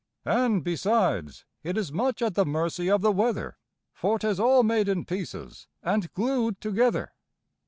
[0.25, 3.59] And, besides, it is much at the mercy of the weather
[3.93, 7.11] For 'tis all made in pieces and glued together!